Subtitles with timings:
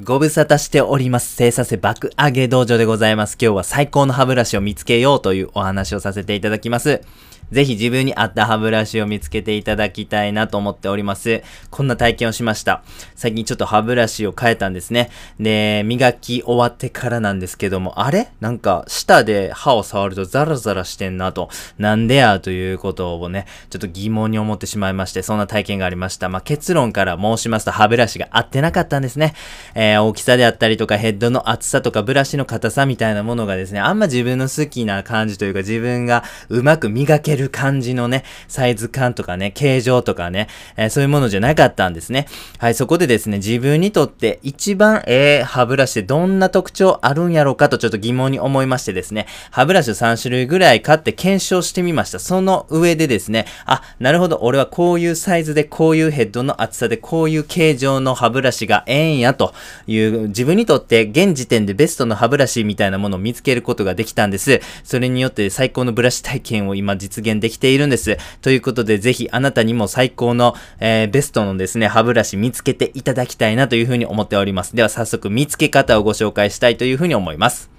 [0.00, 1.34] ご無沙汰しております。
[1.34, 3.36] 生させ爆上げ道場でございます。
[3.40, 7.02] 今日は最高の歯ブラシを見つけようというお話をさせていただきます。
[7.50, 11.42] ぜひ自分に合った歯ブラシを見つけていただきたいなと思っております。
[11.70, 12.82] こんな体験をしました。
[13.14, 15.10] 最近ちょっと歯ブラシを変えたんですね。
[15.38, 18.28] で、磨き終わってからなんですけども、あれ？
[18.40, 26.28] なんか舌で歯を触るとザラザラしてんなと、なんでやということをね、ちょっと疑問に思ってしまいまして、そんな体験がありました。
[26.28, 29.34] まあ、結論から申しますと歯ブラシが合ってなかったんですね。
[29.74, 42.26] えー大きさであったりとかヘッドの厚さとかブラシの硬さみたいなものがですね、あんま自分の好きな感じというか自分がうまく磨けるる感じのね、サイズ感とかね、形状とかね、えーそういうものじゃなかったんですね。
[42.58, 52.18] はい、そこでですね、自分にとって一番ええ歯ブラシでどんな特徴あるんやろうかとちょっと疑問に思いましてですね、歯ブラシを3種類ぐらい買って検証してみました。
[52.18, 59.54] その上でですね、あ、なるほど、俺はこういうサイズでこういうヘッドの厚さでこういう形状の歯ブラシがええんやと
[59.86, 64.60] いう自分にとって現時点でベストの歯ブラシみたいなものを見つけることができたんです。
[64.84, 68.16] それによって最高のブラシ体験を今実現できているんです。
[68.42, 74.76] ということでぜひあなたにも最高の、えーベストのですね、歯ブラシ見つけていただきたいなというふうに思っております。
[74.76, 77.77] では早速見つけ方をご紹介したいというふうに思います。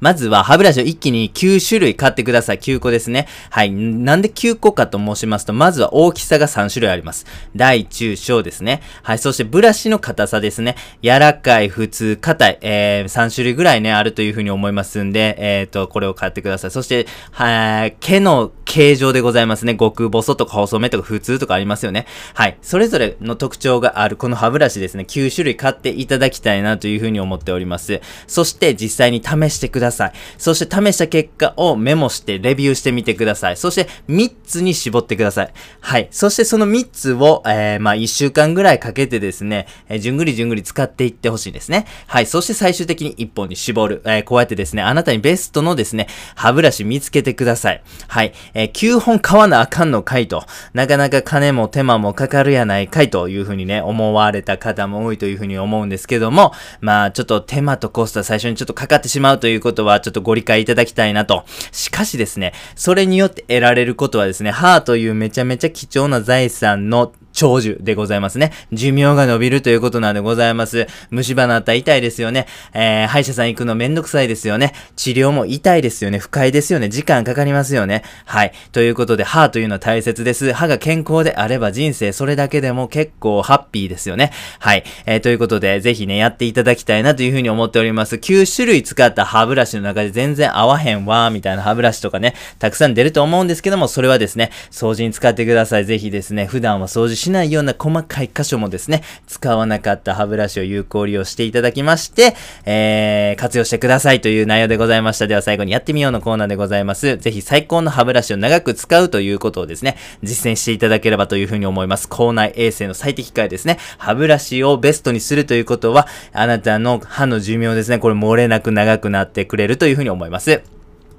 [0.00, 2.58] まずは歯ブラシを一気に9種類買ってください。
[2.58, 3.26] 9個ですね。
[3.50, 3.70] はい。
[3.70, 7.26] なんで9個かと申しますと、まずは大きさが3種類あります。
[7.56, 8.82] 大、中、小ですね。
[9.02, 9.18] はい。
[9.18, 10.76] そしてブラシの硬さですね。
[11.02, 16.70] 柔らかい、普通、硬い、えー、3種類ぐらいね、あるというふうに思いますんで、えっ、と、これを買ってください。
[16.70, 19.76] そして、はい、毛の形状でございますね。
[19.76, 22.06] 極細とか細めとか普通とかありますよね。
[22.34, 22.56] はい。
[22.62, 25.04] それぞれの特徴があるこの歯ブラシですね。
[25.08, 28.00] 9種類買っていただきたいなというふうに思っております。
[28.26, 29.87] そして実際に試してください。
[29.88, 33.56] ださいそして試した結果をメモしてレビューしてみてください。
[33.56, 35.52] そして3つに絞ってください。
[35.80, 36.08] はい。
[36.10, 41.86] そしてその3つを、えー、まあ1週間ぐらいかけてですね、えーじゅんぐりじゅんぐり使っていってほしいですね。
[42.06, 42.26] はい。
[42.26, 44.02] そして最終的に1本に絞る。
[44.04, 47.82] えーこうやってですね、あなたにベストのですね、歯ブラシ見つけてください。
[48.06, 48.32] はい。
[48.54, 50.44] えー9本買わなあかんのかいと。
[50.74, 61.44] なかなか金も手間もかかるやないかいというふうにね、思われた方も多いというふうに思うんですけども、まあちょっと手間とコストは最初にちょっとかかってしまうということとはちょっとご理解いただきたいなと。
[61.72, 68.52] しかしですね、それによって得られることはですね、歯というめちゃめちゃ貴重な財産の長寿でございますね。
[68.72, 70.88] 寿命が伸びるということなんでございます。
[71.10, 72.48] 虫歯なったら痛いですよね。
[72.74, 74.72] えー、歯医者さん行くのめんどくさいですよね。
[74.96, 76.18] 治療も痛いですよね。
[76.18, 76.88] 不快ですよね。
[76.88, 78.02] 時間かかりますよね。
[78.24, 78.52] はい。
[78.72, 80.52] ということで、歯というのは大切です。
[80.52, 84.32] 歯が健康であれば人生それだけでも結構ハッピーですよね。
[84.58, 84.82] はい。
[85.06, 88.16] えー、ということで、ぜひね、やっていただきたいなというふうに思っております。
[88.16, 95.84] 9種類使った歯ブラシの中で全然合わへんわー、みたいな歯ブラシとかね、たくさん出ると思うんですけども、それはですね、掃除に使ってください。
[95.84, 102.34] ぜひですね、普段は掃除ししないような細かい箇所もですね、使わなかった歯ブラシを有効利用していただきまして、
[102.64, 105.26] えー、活用してくださいという内容でございました。
[105.26, 107.18] では最後にやってみようのコーナーでございます。
[107.18, 112.08] ぜひ最高の歯ブラシを長く使うということをですね、実践していただければというふうに思います。
[112.08, 113.78] 口内衛生の最適解ですね。
[113.98, 120.62] 歯ブラシをベストにするということは、あなたの歯の寿命ですね、これ漏れなく長くなってくれるというふうに思います。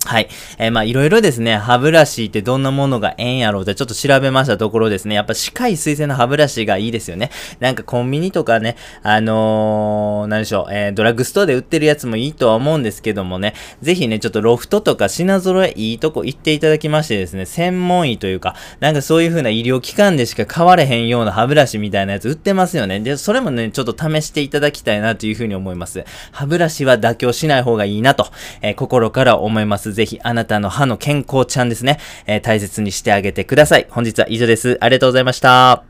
[0.10, 0.30] はい。
[0.58, 7.30] えーまあ、いろいろですね、歯ブラシってどんなものがええんやろうってちょっと調べましたところですね、やっぱ歯科医推薦の歯ブラシがいいですよね。
[7.60, 13.54] なんかコンビニとかね、あのー、何でしょう、えードラッグストアで売ってるやつもいいとは思うんですけどもね、
[13.84, 23.00] ぜひね、ちょっとロフトとか品揃えいいとこ行っていただきましてですね、専門医というか、なんかそういう風な医療機関でしか買われへんような歯ブラシみたいなやつ売ってますよね。
[23.00, 26.04] で、それもね、ちょっと試していただきたいなという風に思います。
[26.32, 28.26] 歯ブラシは妥協しない方がいいなと、
[28.64, 29.99] え心から思います。
[30.00, 33.88] ぜひあなたの歯の健康ちゃんですね、えー大切にしてあげてください。
[33.90, 34.78] 本日は以上です。
[34.80, 35.89] ありがとうございました。